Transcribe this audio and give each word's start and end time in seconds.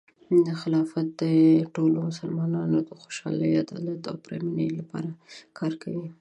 خلافت 0.61 1.07
د 1.21 1.23
ټولو 1.75 1.97
مسلمانانو 2.09 2.77
د 2.87 2.89
خوشحالۍ، 3.01 3.51
عدالت، 3.63 4.01
او 4.11 4.15
پرامنۍ 4.25 4.69
لپاره 4.79 5.09
کار 5.57 5.73
کوي. 5.83 6.07